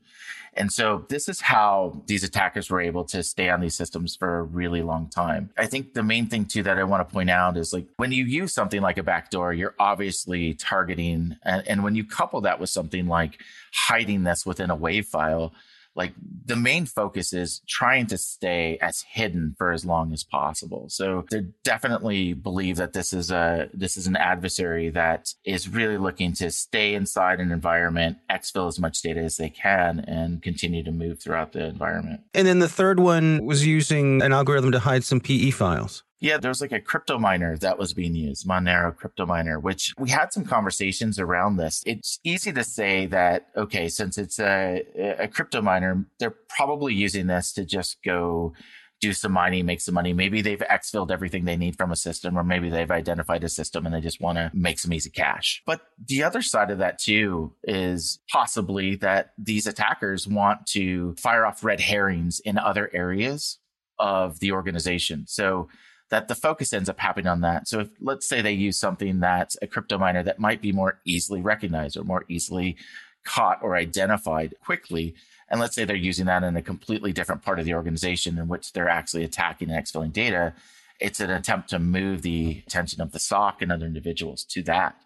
And 0.54 0.70
so 0.70 1.06
this 1.08 1.28
is 1.28 1.40
how 1.40 2.02
these 2.06 2.24
attackers 2.24 2.68
were 2.68 2.80
able 2.80 3.04
to 3.06 3.22
stay 3.22 3.48
on 3.48 3.60
these 3.60 3.74
systems 3.74 4.14
for 4.14 4.38
a 4.38 4.42
really 4.42 4.82
long 4.82 5.08
time. 5.08 5.50
I 5.56 5.66
think 5.66 5.94
the 5.94 6.02
main 6.02 6.26
thing 6.26 6.44
too 6.44 6.62
that 6.64 6.78
I 6.78 6.84
want 6.84 7.08
to 7.08 7.12
point 7.12 7.30
out 7.30 7.56
is 7.56 7.72
like 7.72 7.86
when 7.96 8.12
you 8.12 8.24
use 8.24 8.52
something 8.52 8.82
like 8.82 8.98
a 8.98 9.02
backdoor, 9.02 9.54
you're 9.54 9.74
obviously 9.78 10.54
targeting. 10.54 11.36
And, 11.42 11.66
and 11.66 11.82
when 11.82 11.94
you 11.94 12.04
couple 12.04 12.42
that 12.42 12.60
with 12.60 12.68
something 12.68 13.06
like 13.06 13.40
hiding 13.72 14.24
this 14.24 14.44
within 14.44 14.70
a 14.70 14.76
WAV 14.76 15.06
file, 15.06 15.54
like 15.94 16.12
the 16.44 16.56
main 16.56 16.86
focus 16.86 17.32
is 17.32 17.60
trying 17.68 18.06
to 18.06 18.18
stay 18.18 18.78
as 18.80 19.02
hidden 19.02 19.54
for 19.58 19.72
as 19.72 19.84
long 19.84 20.12
as 20.12 20.24
possible. 20.24 20.86
So 20.88 21.24
they 21.30 21.46
definitely 21.64 22.32
believe 22.32 22.76
that 22.76 22.92
this 22.92 23.12
is 23.12 23.30
a 23.30 23.68
this 23.74 23.96
is 23.96 24.06
an 24.06 24.16
adversary 24.16 24.90
that 24.90 25.34
is 25.44 25.68
really 25.68 25.98
looking 25.98 26.32
to 26.34 26.50
stay 26.50 26.94
inside 26.94 27.40
an 27.40 27.52
environment, 27.52 28.18
exfil 28.30 28.68
as 28.68 28.78
much 28.78 29.02
data 29.02 29.20
as 29.20 29.36
they 29.36 29.50
can, 29.50 30.00
and 30.00 30.42
continue 30.42 30.82
to 30.82 30.92
move 30.92 31.20
throughout 31.20 31.52
the 31.52 31.66
environment. 31.66 32.20
And 32.34 32.46
then 32.46 32.58
the 32.58 32.68
third 32.68 32.98
one 32.98 33.44
was 33.44 33.66
using 33.66 34.22
an 34.22 34.32
algorithm 34.32 34.72
to 34.72 34.78
hide 34.78 35.04
some 35.04 35.20
PE 35.20 35.50
files. 35.50 36.02
Yeah, 36.22 36.38
there 36.38 36.50
was 36.50 36.60
like 36.60 36.70
a 36.70 36.80
crypto 36.80 37.18
miner 37.18 37.56
that 37.58 37.78
was 37.78 37.92
being 37.92 38.14
used, 38.14 38.46
Monero 38.46 38.94
crypto 38.94 39.26
miner, 39.26 39.58
which 39.58 39.92
we 39.98 40.08
had 40.08 40.32
some 40.32 40.44
conversations 40.44 41.18
around 41.18 41.56
this. 41.56 41.82
It's 41.84 42.20
easy 42.22 42.52
to 42.52 42.62
say 42.62 43.06
that, 43.06 43.48
okay, 43.56 43.88
since 43.88 44.16
it's 44.18 44.38
a, 44.38 44.84
a 45.18 45.26
crypto 45.26 45.60
miner, 45.60 46.06
they're 46.20 46.36
probably 46.48 46.94
using 46.94 47.26
this 47.26 47.52
to 47.54 47.64
just 47.64 48.00
go 48.04 48.52
do 49.00 49.12
some 49.12 49.32
mining, 49.32 49.66
make 49.66 49.80
some 49.80 49.94
money. 49.94 50.12
Maybe 50.12 50.42
they've 50.42 50.60
exfilled 50.60 51.10
everything 51.10 51.44
they 51.44 51.56
need 51.56 51.76
from 51.76 51.90
a 51.90 51.96
system, 51.96 52.38
or 52.38 52.44
maybe 52.44 52.70
they've 52.70 52.88
identified 52.88 53.42
a 53.42 53.48
system 53.48 53.84
and 53.84 53.92
they 53.92 54.00
just 54.00 54.20
want 54.20 54.38
to 54.38 54.48
make 54.54 54.78
some 54.78 54.92
easy 54.92 55.10
cash. 55.10 55.60
But 55.66 55.80
the 56.06 56.22
other 56.22 56.40
side 56.40 56.70
of 56.70 56.78
that 56.78 57.00
too 57.00 57.56
is 57.64 58.20
possibly 58.30 58.94
that 58.96 59.32
these 59.36 59.66
attackers 59.66 60.28
want 60.28 60.68
to 60.68 61.16
fire 61.16 61.44
off 61.44 61.64
red 61.64 61.80
herrings 61.80 62.38
in 62.38 62.58
other 62.58 62.88
areas 62.94 63.58
of 63.98 64.38
the 64.38 64.52
organization. 64.52 65.24
So 65.26 65.68
that 66.12 66.28
the 66.28 66.34
focus 66.34 66.74
ends 66.74 66.90
up 66.90 67.00
happening 67.00 67.26
on 67.26 67.40
that. 67.40 67.66
So 67.66 67.80
if 67.80 67.88
let's 67.98 68.28
say 68.28 68.42
they 68.42 68.52
use 68.52 68.78
something 68.78 69.20
that's 69.20 69.56
a 69.62 69.66
crypto 69.66 69.96
miner 69.96 70.22
that 70.22 70.38
might 70.38 70.60
be 70.60 70.70
more 70.70 71.00
easily 71.06 71.40
recognized 71.40 71.96
or 71.96 72.04
more 72.04 72.26
easily 72.28 72.76
caught 73.24 73.62
or 73.62 73.76
identified 73.76 74.54
quickly. 74.62 75.14
And 75.48 75.58
let's 75.58 75.74
say 75.74 75.86
they're 75.86 75.96
using 75.96 76.26
that 76.26 76.44
in 76.44 76.54
a 76.54 76.60
completely 76.60 77.14
different 77.14 77.40
part 77.40 77.58
of 77.58 77.64
the 77.64 77.72
organization 77.72 78.36
in 78.36 78.46
which 78.46 78.74
they're 78.74 78.90
actually 78.90 79.24
attacking 79.24 79.70
and 79.70 79.82
exfilling 79.82 80.12
data. 80.12 80.52
It's 81.00 81.18
an 81.18 81.30
attempt 81.30 81.70
to 81.70 81.78
move 81.78 82.20
the 82.20 82.62
attention 82.66 83.00
of 83.00 83.12
the 83.12 83.18
SOC 83.18 83.62
and 83.62 83.72
other 83.72 83.86
individuals 83.86 84.44
to 84.50 84.62
that 84.64 84.96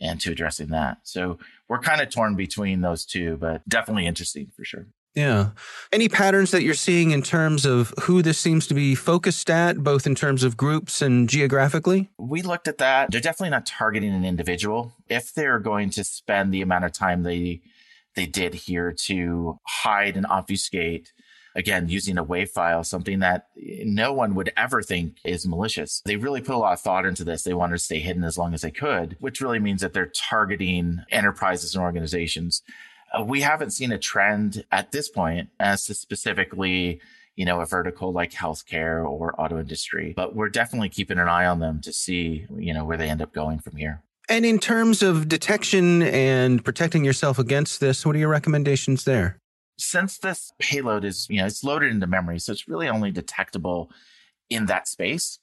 and 0.00 0.18
to 0.22 0.32
addressing 0.32 0.68
that. 0.68 1.00
So 1.02 1.38
we're 1.68 1.80
kind 1.80 2.00
of 2.00 2.08
torn 2.08 2.34
between 2.34 2.80
those 2.80 3.04
two, 3.04 3.36
but 3.36 3.68
definitely 3.68 4.06
interesting 4.06 4.52
for 4.56 4.64
sure. 4.64 4.86
Yeah. 5.16 5.50
Any 5.90 6.10
patterns 6.10 6.50
that 6.50 6.62
you're 6.62 6.74
seeing 6.74 7.10
in 7.10 7.22
terms 7.22 7.64
of 7.64 7.92
who 8.02 8.20
this 8.20 8.38
seems 8.38 8.66
to 8.66 8.74
be 8.74 8.94
focused 8.94 9.48
at, 9.48 9.78
both 9.78 10.06
in 10.06 10.14
terms 10.14 10.44
of 10.44 10.58
groups 10.58 11.00
and 11.00 11.26
geographically? 11.26 12.10
We 12.18 12.42
looked 12.42 12.68
at 12.68 12.76
that. 12.78 13.10
They're 13.10 13.22
definitely 13.22 13.50
not 13.50 13.64
targeting 13.64 14.12
an 14.12 14.26
individual. 14.26 14.92
If 15.08 15.32
they're 15.32 15.58
going 15.58 15.88
to 15.90 16.04
spend 16.04 16.52
the 16.52 16.60
amount 16.60 16.84
of 16.84 16.92
time 16.92 17.22
they 17.22 17.62
they 18.14 18.26
did 18.26 18.54
here 18.54 18.92
to 18.92 19.58
hide 19.66 20.16
and 20.16 20.26
obfuscate, 20.26 21.12
again, 21.54 21.88
using 21.88 22.16
a 22.16 22.24
WAV 22.24 22.48
file, 22.48 22.82
something 22.82 23.18
that 23.18 23.48
no 23.56 24.12
one 24.12 24.34
would 24.34 24.52
ever 24.56 24.82
think 24.82 25.16
is 25.24 25.46
malicious. 25.46 26.02
They 26.04 26.16
really 26.16 26.40
put 26.40 26.54
a 26.54 26.58
lot 26.58 26.72
of 26.72 26.80
thought 26.80 27.04
into 27.04 27.24
this. 27.24 27.42
They 27.42 27.52
wanted 27.54 27.74
to 27.74 27.84
stay 27.84 27.98
hidden 27.98 28.24
as 28.24 28.38
long 28.38 28.54
as 28.54 28.62
they 28.62 28.70
could, 28.70 29.16
which 29.20 29.40
really 29.40 29.58
means 29.58 29.82
that 29.82 29.92
they're 29.92 30.06
targeting 30.06 31.00
enterprises 31.10 31.74
and 31.74 31.82
organizations 31.82 32.62
Uh, 33.12 33.22
we 33.22 33.40
haven't 33.40 33.70
seen 33.70 33.92
a 33.92 33.98
trend 33.98 34.64
at 34.72 34.92
this 34.92 35.08
point 35.08 35.48
as 35.60 35.86
to 35.86 35.94
specifically 35.94 37.00
you 37.36 37.44
know, 37.44 37.60
a 37.60 37.66
vertical 37.66 38.12
like 38.12 38.32
healthcare 38.32 39.06
or 39.06 39.38
auto 39.40 39.60
industry, 39.60 40.14
but 40.16 40.34
we're 40.34 40.48
definitely 40.48 40.88
keeping 40.88 41.18
an 41.18 41.28
eye 41.28 41.46
on 41.46 41.60
them 41.60 41.80
to 41.82 41.92
see, 41.92 42.46
you 42.56 42.72
know, 42.72 42.84
where 42.84 42.96
they 42.96 43.08
end 43.08 43.22
up 43.22 43.32
going 43.32 43.58
from 43.58 43.76
here. 43.76 44.02
And 44.28 44.44
in 44.44 44.58
terms 44.58 45.02
of 45.02 45.28
detection 45.28 46.02
and 46.02 46.64
protecting 46.64 47.04
yourself 47.04 47.38
against 47.38 47.78
this, 47.78 48.04
what 48.04 48.16
are 48.16 48.18
your 48.18 48.30
recommendations 48.30 49.04
there? 49.04 49.38
Since 49.78 50.18
this 50.18 50.52
payload 50.58 51.04
is, 51.04 51.28
you 51.28 51.36
know, 51.36 51.46
it's 51.46 51.62
loaded 51.62 51.92
into 51.92 52.06
memory, 52.06 52.38
so 52.38 52.52
it's 52.52 52.66
really 52.66 52.88
only 52.88 53.10
detectable 53.12 53.90
in 54.48 54.66
that 54.66 54.88
space 54.88 55.38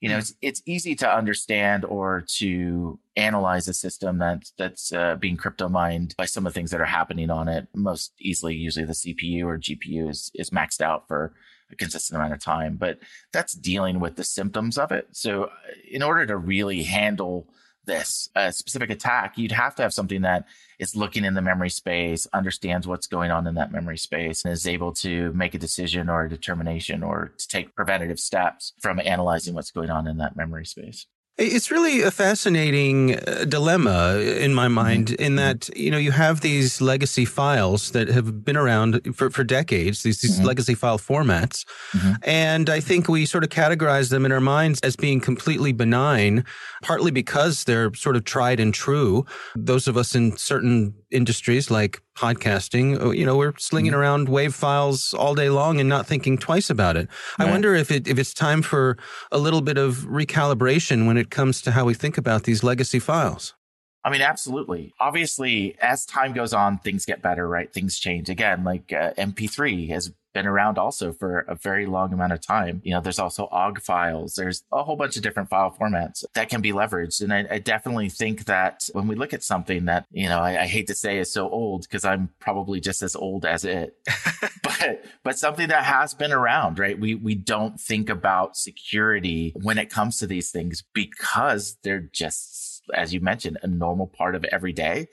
you 0.00 0.08
know, 0.08 0.16
it's, 0.16 0.34
it's 0.40 0.62
easy 0.64 0.94
to 0.96 1.14
understand 1.14 1.84
or 1.84 2.24
to 2.38 2.98
analyze 3.16 3.68
a 3.68 3.74
system 3.74 4.18
that 4.18 4.44
that's 4.56 4.92
uh, 4.92 5.16
being 5.16 5.36
crypto 5.36 5.68
mined 5.68 6.14
by 6.16 6.24
some 6.24 6.46
of 6.46 6.52
the 6.52 6.58
things 6.58 6.70
that 6.70 6.80
are 6.80 6.86
happening 6.86 7.28
on 7.28 7.48
it. 7.48 7.68
Most 7.74 8.12
easily, 8.18 8.54
usually 8.54 8.86
the 8.86 8.92
CPU 8.94 9.44
or 9.44 9.58
GPU 9.58 10.08
is 10.08 10.30
is 10.34 10.50
maxed 10.50 10.80
out 10.80 11.06
for 11.06 11.34
a 11.70 11.76
consistent 11.76 12.16
amount 12.16 12.32
of 12.32 12.40
time, 12.40 12.76
but 12.76 12.98
that's 13.32 13.52
dealing 13.52 14.00
with 14.00 14.16
the 14.16 14.24
symptoms 14.24 14.78
of 14.78 14.90
it. 14.90 15.08
So, 15.12 15.44
uh, 15.44 15.48
in 15.90 16.02
order 16.02 16.24
to 16.26 16.36
really 16.36 16.82
handle 16.82 17.46
this 17.90 18.30
a 18.36 18.52
specific 18.52 18.90
attack, 18.90 19.36
you'd 19.36 19.52
have 19.52 19.74
to 19.74 19.82
have 19.82 19.92
something 19.92 20.22
that 20.22 20.46
is 20.78 20.96
looking 20.96 21.24
in 21.24 21.34
the 21.34 21.42
memory 21.42 21.68
space, 21.68 22.26
understands 22.32 22.86
what's 22.86 23.06
going 23.06 23.30
on 23.30 23.46
in 23.46 23.54
that 23.56 23.72
memory 23.72 23.98
space, 23.98 24.44
and 24.44 24.52
is 24.52 24.66
able 24.66 24.92
to 24.92 25.32
make 25.32 25.54
a 25.54 25.58
decision 25.58 26.08
or 26.08 26.24
a 26.24 26.28
determination 26.28 27.02
or 27.02 27.32
to 27.36 27.48
take 27.48 27.74
preventative 27.74 28.18
steps 28.18 28.72
from 28.80 29.00
analyzing 29.00 29.54
what's 29.54 29.70
going 29.70 29.90
on 29.90 30.06
in 30.06 30.18
that 30.18 30.36
memory 30.36 30.64
space. 30.64 31.06
It's 31.40 31.70
really 31.70 32.02
a 32.02 32.10
fascinating 32.10 33.16
uh, 33.16 33.46
dilemma 33.48 34.18
in 34.18 34.52
my 34.52 34.66
mm-hmm. 34.66 34.74
mind, 34.74 35.06
mm-hmm. 35.06 35.22
in 35.22 35.36
that 35.36 35.70
you 35.74 35.90
know 35.90 35.96
you 35.96 36.12
have 36.12 36.42
these 36.42 36.82
legacy 36.82 37.24
files 37.24 37.92
that 37.92 38.08
have 38.08 38.44
been 38.44 38.58
around 38.58 39.00
for, 39.16 39.30
for 39.30 39.42
decades, 39.42 40.02
these, 40.02 40.20
these 40.20 40.36
mm-hmm. 40.36 40.46
legacy 40.46 40.74
file 40.74 40.98
formats, 40.98 41.64
mm-hmm. 41.92 42.12
and 42.24 42.68
I 42.68 42.80
think 42.80 43.08
we 43.08 43.24
sort 43.24 43.42
of 43.42 43.48
categorize 43.48 44.10
them 44.10 44.26
in 44.26 44.32
our 44.32 44.40
minds 44.40 44.80
as 44.80 44.96
being 44.96 45.18
completely 45.18 45.72
benign, 45.72 46.44
partly 46.82 47.10
because 47.10 47.64
they're 47.64 47.94
sort 47.94 48.16
of 48.16 48.24
tried 48.24 48.60
and 48.60 48.74
true. 48.74 49.24
Those 49.56 49.88
of 49.88 49.96
us 49.96 50.14
in 50.14 50.36
certain 50.36 50.94
industries 51.10 51.70
like 51.70 52.02
podcasting, 52.16 53.00
uh, 53.00 53.10
you 53.10 53.24
know, 53.24 53.36
we're 53.36 53.56
slinging 53.58 53.92
mm-hmm. 53.92 54.00
around 54.00 54.28
wave 54.28 54.54
files 54.54 55.14
all 55.14 55.34
day 55.34 55.50
long 55.50 55.80
and 55.80 55.88
not 55.88 56.06
thinking 56.06 56.38
twice 56.38 56.70
about 56.70 56.96
it. 56.96 57.08
Right. 57.38 57.48
I 57.48 57.50
wonder 57.50 57.74
if 57.74 57.90
it 57.90 58.06
if 58.06 58.18
it's 58.18 58.34
time 58.34 58.62
for 58.62 58.96
a 59.32 59.38
little 59.38 59.60
bit 59.60 59.78
of 59.78 60.06
recalibration 60.08 61.06
when 61.06 61.16
it 61.16 61.30
comes 61.30 61.62
to 61.62 61.70
how 61.72 61.84
we 61.84 61.94
think 61.94 62.18
about 62.18 62.44
these 62.44 62.62
legacy 62.62 62.98
files. 62.98 63.54
I 64.02 64.10
mean, 64.10 64.22
absolutely. 64.22 64.94
Obviously, 64.98 65.76
as 65.80 66.06
time 66.06 66.32
goes 66.32 66.54
on, 66.54 66.78
things 66.78 67.04
get 67.04 67.20
better, 67.20 67.46
right? 67.46 67.72
Things 67.72 67.98
change. 67.98 68.30
Again, 68.30 68.64
like 68.64 68.92
uh, 68.92 69.12
MP3 69.14 69.90
has 69.90 70.12
been 70.32 70.46
around 70.46 70.78
also 70.78 71.12
for 71.12 71.40
a 71.40 71.54
very 71.54 71.86
long 71.86 72.12
amount 72.12 72.32
of 72.32 72.40
time. 72.40 72.80
You 72.84 72.94
know, 72.94 73.00
there's 73.00 73.18
also 73.18 73.48
OGG 73.50 73.82
files. 73.82 74.34
There's 74.34 74.62
a 74.72 74.82
whole 74.82 74.96
bunch 74.96 75.16
of 75.16 75.22
different 75.22 75.48
file 75.48 75.76
formats 75.78 76.24
that 76.34 76.48
can 76.48 76.60
be 76.60 76.72
leveraged. 76.72 77.20
And 77.22 77.32
I, 77.32 77.46
I 77.50 77.58
definitely 77.58 78.08
think 78.08 78.44
that 78.44 78.88
when 78.92 79.06
we 79.06 79.16
look 79.16 79.34
at 79.34 79.42
something 79.42 79.86
that, 79.86 80.06
you 80.10 80.28
know, 80.28 80.40
I, 80.40 80.62
I 80.62 80.66
hate 80.66 80.86
to 80.86 80.94
say 80.94 81.18
is 81.18 81.32
so 81.32 81.48
old 81.50 81.82
because 81.82 82.04
I'm 82.04 82.30
probably 82.38 82.80
just 82.80 83.02
as 83.02 83.16
old 83.16 83.44
as 83.44 83.64
it, 83.64 83.96
but, 84.62 85.04
but 85.24 85.38
something 85.38 85.68
that 85.68 85.84
has 85.84 86.14
been 86.14 86.32
around, 86.32 86.78
right? 86.78 86.98
We, 86.98 87.14
we 87.16 87.34
don't 87.34 87.80
think 87.80 88.08
about 88.08 88.56
security 88.56 89.52
when 89.60 89.78
it 89.78 89.90
comes 89.90 90.18
to 90.18 90.26
these 90.26 90.50
things 90.50 90.84
because 90.94 91.76
they're 91.82 92.08
just, 92.12 92.69
as 92.94 93.12
you 93.14 93.20
mentioned, 93.20 93.58
a 93.62 93.66
normal 93.66 94.06
part 94.06 94.34
of 94.34 94.44
every 94.44 94.72
day 94.72 95.08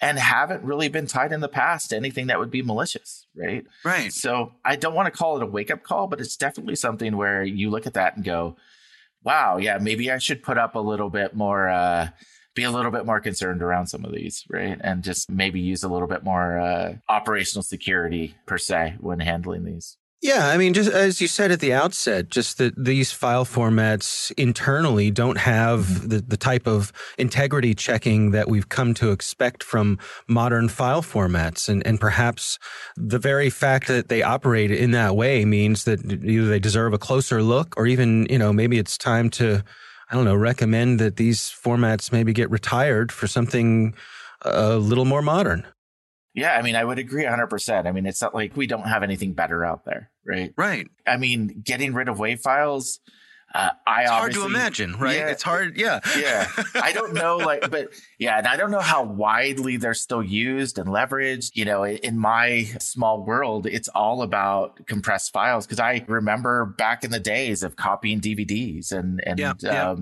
and 0.00 0.18
haven't 0.18 0.64
really 0.64 0.88
been 0.88 1.06
tied 1.06 1.32
in 1.32 1.40
the 1.40 1.48
past 1.48 1.90
to 1.90 1.96
anything 1.96 2.28
that 2.28 2.38
would 2.38 2.50
be 2.50 2.62
malicious, 2.62 3.26
right? 3.36 3.66
Right. 3.84 4.12
So 4.12 4.52
I 4.64 4.76
don't 4.76 4.94
want 4.94 5.12
to 5.12 5.16
call 5.18 5.36
it 5.36 5.42
a 5.42 5.46
wake 5.46 5.70
up 5.70 5.82
call, 5.82 6.06
but 6.06 6.20
it's 6.20 6.36
definitely 6.36 6.76
something 6.76 7.16
where 7.16 7.42
you 7.42 7.70
look 7.70 7.86
at 7.86 7.94
that 7.94 8.16
and 8.16 8.24
go, 8.24 8.56
wow, 9.22 9.58
yeah, 9.58 9.78
maybe 9.78 10.10
I 10.10 10.18
should 10.18 10.42
put 10.42 10.56
up 10.56 10.74
a 10.74 10.80
little 10.80 11.10
bit 11.10 11.34
more, 11.34 11.68
uh, 11.68 12.08
be 12.54 12.64
a 12.64 12.70
little 12.70 12.90
bit 12.90 13.04
more 13.04 13.20
concerned 13.20 13.62
around 13.62 13.88
some 13.88 14.04
of 14.04 14.12
these, 14.12 14.44
right? 14.48 14.78
And 14.80 15.04
just 15.04 15.30
maybe 15.30 15.60
use 15.60 15.82
a 15.82 15.88
little 15.88 16.08
bit 16.08 16.24
more 16.24 16.58
uh, 16.58 16.94
operational 17.08 17.62
security 17.62 18.34
per 18.46 18.56
se 18.56 18.96
when 19.00 19.20
handling 19.20 19.64
these. 19.64 19.98
Yeah, 20.22 20.48
I 20.48 20.58
mean, 20.58 20.74
just 20.74 20.90
as 20.90 21.22
you 21.22 21.28
said 21.28 21.50
at 21.50 21.60
the 21.60 21.72
outset, 21.72 22.28
just 22.28 22.58
that 22.58 22.74
these 22.76 23.10
file 23.10 23.46
formats 23.46 24.30
internally 24.36 25.10
don't 25.10 25.38
have 25.38 25.80
mm-hmm. 25.86 26.08
the, 26.08 26.20
the 26.20 26.36
type 26.36 26.66
of 26.66 26.92
integrity 27.16 27.74
checking 27.74 28.32
that 28.32 28.46
we've 28.46 28.68
come 28.68 28.92
to 28.94 29.12
expect 29.12 29.62
from 29.62 29.98
modern 30.28 30.68
file 30.68 31.00
formats. 31.00 31.70
And, 31.70 31.86
and 31.86 31.98
perhaps 31.98 32.58
the 32.98 33.18
very 33.18 33.48
fact 33.48 33.88
that 33.88 34.08
they 34.08 34.22
operate 34.22 34.70
in 34.70 34.90
that 34.90 35.16
way 35.16 35.46
means 35.46 35.84
that 35.84 36.04
either 36.04 36.48
they 36.48 36.60
deserve 36.60 36.92
a 36.92 36.98
closer 36.98 37.42
look 37.42 37.74
or 37.78 37.86
even, 37.86 38.26
you 38.28 38.38
know, 38.38 38.52
maybe 38.52 38.78
it's 38.78 38.98
time 38.98 39.30
to, 39.30 39.64
I 40.10 40.14
don't 40.14 40.26
know, 40.26 40.36
recommend 40.36 41.00
that 41.00 41.16
these 41.16 41.40
formats 41.44 42.12
maybe 42.12 42.34
get 42.34 42.50
retired 42.50 43.10
for 43.10 43.26
something 43.26 43.94
a 44.42 44.76
little 44.76 45.06
more 45.06 45.22
modern. 45.22 45.66
Yeah, 46.34 46.56
I 46.56 46.62
mean, 46.62 46.76
I 46.76 46.84
would 46.84 46.98
agree 46.98 47.24
100%. 47.24 47.86
I 47.86 47.92
mean, 47.92 48.06
it's 48.06 48.22
not 48.22 48.34
like 48.34 48.56
we 48.56 48.66
don't 48.66 48.86
have 48.86 49.02
anything 49.02 49.32
better 49.32 49.64
out 49.64 49.84
there, 49.84 50.10
right? 50.24 50.52
Right. 50.56 50.86
I 51.06 51.16
mean, 51.16 51.62
getting 51.64 51.92
rid 51.92 52.08
of 52.08 52.18
WAV 52.18 52.40
files, 52.40 53.00
Uh, 53.52 53.70
I 53.84 54.02
it's 54.02 54.10
hard 54.12 54.32
to 54.34 54.44
imagine, 54.46 54.94
right? 54.96 55.16
Yeah, 55.16 55.26
it's 55.26 55.42
hard, 55.42 55.76
yeah, 55.76 55.98
yeah. 56.16 56.46
I 56.76 56.92
don't 56.98 57.14
know, 57.14 57.36
like, 57.38 57.68
but 57.68 57.88
yeah, 58.16 58.38
and 58.38 58.46
I 58.46 58.56
don't 58.56 58.70
know 58.70 58.78
how 58.78 59.02
widely 59.02 59.76
they're 59.76 59.92
still 59.92 60.22
used 60.22 60.78
and 60.78 60.88
leveraged. 60.88 61.50
You 61.56 61.64
know, 61.64 61.84
in 61.84 62.16
my 62.16 62.62
small 62.78 63.24
world, 63.24 63.66
it's 63.66 63.88
all 63.88 64.22
about 64.22 64.86
compressed 64.86 65.32
files 65.32 65.66
because 65.66 65.80
I 65.80 66.04
remember 66.06 66.64
back 66.64 67.02
in 67.02 67.10
the 67.10 67.18
days 67.18 67.64
of 67.64 67.74
copying 67.74 68.20
DVDs 68.20 68.92
and 68.92 69.20
and 69.26 69.40
yeah, 69.40 69.54
yeah. 69.60 69.96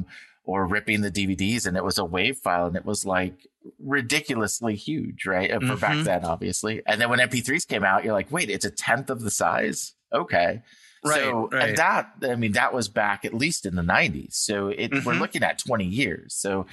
Or 0.49 0.67
ripping 0.67 1.03
the 1.03 1.11
DVDs, 1.11 1.67
and 1.67 1.77
it 1.77 1.85
was 1.85 1.99
a 1.99 2.07
wave 2.07 2.39
file, 2.39 2.69
and 2.69 2.75
it 2.75 2.87
was 2.87 3.05
like 3.05 3.35
ridiculously 3.79 4.77
huge, 4.77 5.27
right? 5.27 5.51
For 5.51 5.59
mm-hmm. 5.59 5.79
back 5.79 6.05
then, 6.05 6.25
obviously. 6.25 6.81
And 6.87 6.99
then 6.99 7.11
when 7.11 7.19
MP3s 7.19 7.69
came 7.69 7.85
out, 7.85 8.03
you're 8.03 8.15
like, 8.15 8.33
wait, 8.33 8.49
it's 8.49 8.65
a 8.65 8.71
tenth 8.71 9.11
of 9.11 9.21
the 9.21 9.31
size. 9.31 9.93
Okay. 10.11 10.63
Right, 11.05 11.21
so 11.21 11.49
right. 11.53 11.77
that 11.77 12.13
I 12.23 12.35
mean 12.35 12.53
that 12.53 12.73
was 12.73 12.89
back 12.89 13.27
at 13.27 13.35
least 13.35 13.67
in 13.67 13.77
the 13.77 13.83
90s. 13.83 14.33
So 14.33 14.69
it, 14.69 14.91
mm-hmm. 14.91 15.07
we're 15.07 15.15
looking 15.15 15.43
at 15.43 15.59
20 15.59 15.85
years. 15.85 16.35
So 16.35 16.67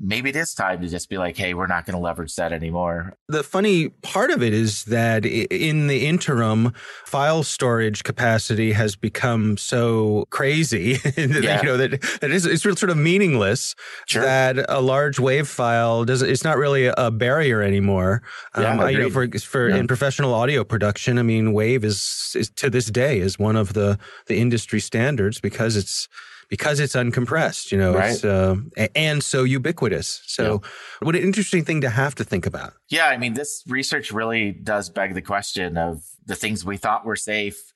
maybe 0.00 0.30
it 0.30 0.36
is 0.36 0.54
time 0.54 0.80
to 0.80 0.88
just 0.88 1.10
be 1.10 1.18
like, 1.18 1.36
hey, 1.36 1.52
we're 1.52 1.66
not 1.66 1.84
going 1.84 1.94
to 1.94 2.00
leverage 2.00 2.34
that 2.36 2.52
anymore. 2.52 3.14
The 3.28 3.42
funny 3.42 3.90
part 3.90 4.30
of 4.30 4.42
it 4.42 4.54
is 4.54 4.84
that 4.84 5.26
in 5.26 5.86
the 5.88 6.06
interim, 6.06 6.72
file 7.04 7.42
storage 7.42 8.02
capacity 8.02 8.72
has 8.72 8.96
become 8.96 9.58
so 9.58 10.24
crazy 10.30 10.94
that, 10.96 11.40
yeah. 11.42 11.60
you 11.60 11.66
know 11.66 11.76
that, 11.76 12.00
it's 12.22 12.62
sort 12.62 12.90
of 12.90 12.96
meaningless 12.96 13.74
sure. 14.06 14.22
that 14.22 14.64
a 14.70 14.80
large 14.80 15.20
wave 15.20 15.46
file 15.46 16.04
doesn't, 16.04 16.28
it's 16.28 16.44
not 16.44 16.56
really 16.56 16.86
a 16.86 17.10
barrier 17.10 17.62
anymore. 17.62 18.22
Yeah, 18.56 18.80
um, 18.80 18.90
you 18.90 18.98
know, 18.98 19.10
for 19.10 19.28
for 19.38 19.68
yeah. 19.68 19.76
in 19.76 19.86
professional 19.86 20.32
audio 20.32 20.64
production, 20.64 21.18
I 21.18 21.22
mean, 21.22 21.52
wave 21.52 21.84
is, 21.84 22.34
is 22.34 22.50
to 22.56 22.70
this 22.70 22.86
day 22.86 23.18
is 23.18 23.38
one 23.38 23.56
of 23.56 23.74
the 23.74 23.98
the 24.26 24.38
industry 24.38 24.80
standards 24.80 25.40
because 25.40 25.76
it's 25.76 26.08
because 26.50 26.80
it's 26.80 26.94
uncompressed, 26.94 27.72
you 27.72 27.78
know, 27.78 27.94
right. 27.94 28.22
uh, 28.24 28.56
and 28.94 29.24
so 29.24 29.44
ubiquitous. 29.44 30.20
So, 30.26 30.60
yeah. 30.62 31.06
what 31.06 31.16
an 31.16 31.22
interesting 31.22 31.64
thing 31.64 31.80
to 31.80 31.88
have 31.88 32.14
to 32.16 32.24
think 32.24 32.44
about. 32.44 32.74
Yeah, 32.88 33.06
I 33.06 33.16
mean, 33.16 33.34
this 33.34 33.62
research 33.66 34.12
really 34.12 34.50
does 34.50 34.90
beg 34.90 35.14
the 35.14 35.22
question 35.22 35.78
of 35.78 36.02
the 36.26 36.34
things 36.34 36.64
we 36.64 36.76
thought 36.76 37.06
were 37.06 37.16
safe 37.16 37.72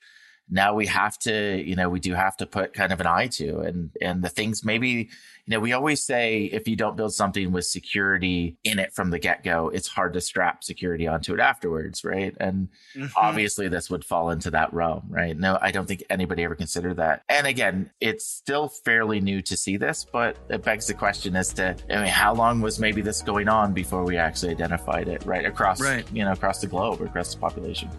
now 0.51 0.75
we 0.75 0.87
have 0.87 1.19
to, 1.21 1.63
you 1.65 1.75
know, 1.75 1.89
we 1.89 2.01
do 2.01 2.15
have 2.15 2.37
to 2.37 2.47
put 2.47 2.75
kind 2.75 2.93
of 2.93 3.01
an 3.01 3.07
eye 3.07 3.29
to 3.29 3.61
and 3.61 3.91
and 4.01 4.23
the 4.23 4.29
things 4.29 4.65
maybe, 4.65 4.89
you 4.89 5.51
know, 5.51 5.61
we 5.61 5.73
always 5.73 6.05
say 6.05 6.45
if 6.45 6.69
you 6.69 6.77
don't 6.77 6.97
build 6.97 7.15
something 7.15 7.51
with 7.51 7.65
security 7.65 8.57
in 8.63 8.79
it 8.79 8.93
from 8.93 9.11
the 9.11 9.19
get-go, 9.19 9.69
it's 9.69 9.89
hard 9.89 10.13
to 10.15 10.21
strap 10.21 10.63
security 10.63 11.07
onto 11.07 11.35
it 11.35 11.41
afterwards, 11.41 12.05
right? 12.05 12.35
And 12.39 12.69
mm-hmm. 12.95 13.07
obviously 13.17 13.69
this 13.69 13.89
would 13.91 14.05
fall 14.05 14.31
into 14.31 14.51
that 14.51 14.73
realm, 14.75 15.05
right? 15.09 15.37
No, 15.37 15.59
I 15.61 15.71
don't 15.71 15.87
think 15.87 16.05
anybody 16.11 16.45
ever 16.45 16.55
considered 16.55 16.97
that. 16.97 17.23
And 17.29 17.47
again, 17.47 17.91
it's 18.01 18.27
still 18.27 18.69
fairly 18.69 19.21
new 19.21 19.41
to 19.43 19.57
see 19.57 19.79
this, 19.79 20.07
but 20.11 20.37
it 20.51 20.63
begs 20.63 20.87
the 20.87 20.95
question 20.95 21.37
as 21.37 21.53
to 21.55 21.75
I 21.89 21.97
mean, 21.97 22.07
how 22.07 22.35
long 22.35 22.61
was 22.61 22.79
maybe 22.79 23.01
this 23.01 23.23
going 23.23 23.49
on 23.49 23.73
before 23.73 24.05
we 24.05 24.19
actually 24.19 24.51
identified 24.51 25.09
it, 25.09 25.25
right? 25.25 25.47
Across, 25.47 25.81
right. 25.81 26.05
you 26.13 26.25
know, 26.25 26.33
across 26.33 26.61
the 26.61 26.67
globe, 26.67 27.01
across 27.01 27.35
the 27.35 27.41
population. 27.41 27.91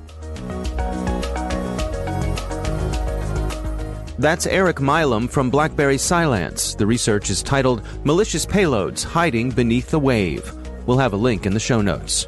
That's 4.18 4.48
Eric 4.48 4.80
Milam 4.80 5.28
from 5.28 5.50
BlackBerry 5.50 5.98
Cylance. 5.98 6.74
The 6.76 6.88
research 6.88 7.30
is 7.30 7.44
titled 7.44 7.84
Malicious 8.06 8.46
Payloads 8.46 9.04
Hiding 9.04 9.52
Beneath 9.52 9.90
the 9.90 10.00
Wave. 10.00 10.54
We'll 10.86 11.00
have 11.00 11.12
a 11.12 11.18
link 11.18 11.46
in 11.46 11.54
the 11.54 11.60
show 11.60 11.82
notes. 11.82 12.28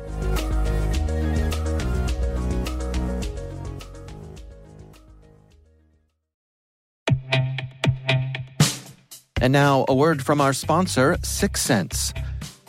And 9.40 9.54
now, 9.54 9.86
a 9.88 9.96
word 9.96 10.22
from 10.26 10.42
our 10.42 10.52
sponsor, 10.52 11.16
Syxsense. 11.22 12.12